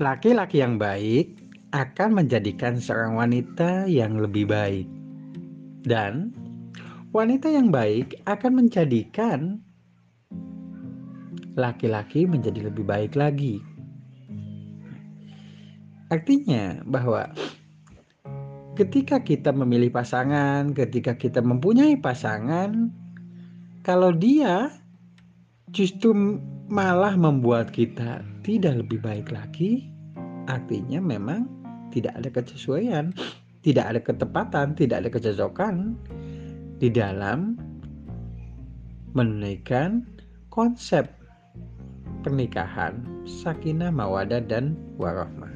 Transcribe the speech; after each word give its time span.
Laki-laki 0.00 0.64
yang 0.64 0.80
baik 0.80 1.36
akan 1.76 2.24
menjadikan 2.24 2.80
seorang 2.80 3.20
wanita 3.20 3.84
yang 3.84 4.16
lebih 4.16 4.48
baik, 4.48 4.88
dan 5.84 6.32
wanita 7.12 7.52
yang 7.52 7.68
baik 7.68 8.16
akan 8.24 8.64
menjadikan 8.64 9.60
laki-laki 11.60 12.24
menjadi 12.24 12.72
lebih 12.72 12.88
baik 12.88 13.12
lagi. 13.12 13.60
Artinya, 16.08 16.80
bahwa 16.88 17.28
ketika 18.80 19.20
kita 19.20 19.52
memilih 19.52 19.92
pasangan, 19.92 20.72
ketika 20.72 21.12
kita 21.12 21.44
mempunyai 21.44 22.00
pasangan, 22.00 22.88
kalau 23.84 24.16
dia 24.16 24.72
justru 25.76 26.40
malah 26.72 27.20
membuat 27.20 27.68
kita 27.68 28.24
tidak 28.42 28.80
lebih 28.80 28.98
baik 29.04 29.28
lagi, 29.28 29.89
artinya 30.50 30.98
memang 30.98 31.46
tidak 31.94 32.18
ada 32.18 32.28
kesesuaian, 32.30 33.14
tidak 33.62 33.94
ada 33.94 34.00
ketepatan, 34.02 34.74
tidak 34.74 35.06
ada 35.06 35.10
kecocokan 35.14 35.94
di 36.82 36.90
dalam 36.90 37.54
menunaikan 39.14 40.06
konsep 40.50 41.06
pernikahan 42.26 43.02
sakinah 43.26 43.94
mawadah 43.94 44.42
dan 44.42 44.74
warahmah. 44.98 45.50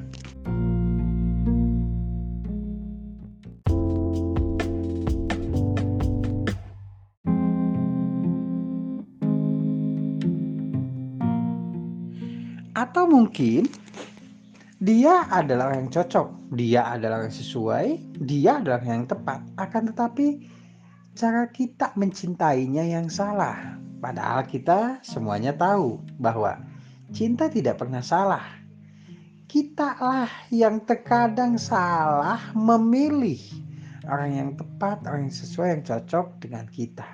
Atau 12.75 13.07
mungkin 13.07 13.71
dia 14.85 15.25
adalah 15.33 15.73
yang 15.73 15.89
cocok, 15.89 16.53
dia 16.53 16.85
adalah 16.85 17.25
yang 17.25 17.33
sesuai, 17.33 17.85
dia 18.21 18.61
adalah 18.61 18.85
yang 18.85 19.09
tepat. 19.09 19.41
Akan 19.57 19.89
tetapi 19.89 20.45
cara 21.17 21.49
kita 21.49 21.97
mencintainya 21.97 22.85
yang 22.85 23.09
salah. 23.09 23.81
Padahal 23.97 24.45
kita 24.45 25.01
semuanya 25.01 25.57
tahu 25.57 25.97
bahwa 26.21 26.61
cinta 27.09 27.49
tidak 27.49 27.81
pernah 27.81 28.05
salah. 28.05 28.45
Kita 29.49 29.97
lah 29.97 30.29
yang 30.53 30.85
terkadang 30.85 31.57
salah 31.57 32.53
memilih 32.53 33.41
orang 34.05 34.31
yang 34.37 34.49
tepat, 34.53 35.01
orang 35.09 35.25
yang 35.25 35.33
sesuai, 35.33 35.81
yang 35.81 35.83
cocok 35.87 36.45
dengan 36.45 36.69
kita. 36.69 37.09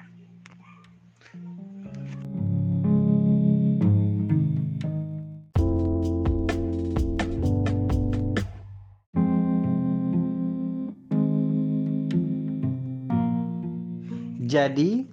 Jadi, 14.52 15.07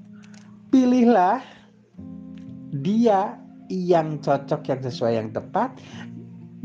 pilihlah 0.75 1.39
dia 2.75 3.39
yang 3.71 4.19
cocok, 4.19 4.67
yang 4.67 4.81
sesuai, 4.83 5.13
yang 5.15 5.31
tepat, 5.31 5.79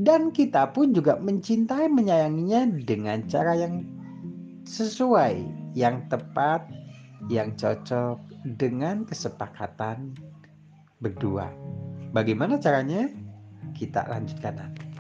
dan 0.02 0.34
kita 0.34 0.74
pun 0.74 0.90
juga 0.90 1.22
mencintai, 1.22 1.86
menyayanginya 1.86 2.66
dengan 2.82 3.30
cara 3.30 3.54
yang 3.54 3.86
sesuai, 4.66 5.46
yang 5.78 6.10
tepat, 6.10 6.66
yang 7.30 7.54
cocok 7.54 8.18
dengan 8.58 9.06
kesepakatan 9.06 10.18
berdua. 10.98 11.54
Bagaimana 12.10 12.58
caranya? 12.58 13.06
Kita 13.78 14.10
lanjutkan 14.10 14.58
nanti. 14.58 14.93